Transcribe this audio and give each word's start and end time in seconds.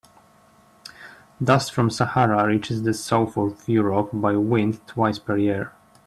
Dust 1.43 1.71
from 1.71 1.91
Sahara 1.91 2.47
reaches 2.47 2.81
the 2.81 2.93
south 2.95 3.37
of 3.37 3.69
Europe 3.69 4.09
by 4.13 4.35
wind 4.35 4.81
twice 4.87 5.19
per 5.19 5.37
year. 5.37 5.73